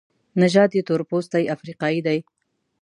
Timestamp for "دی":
2.07-2.19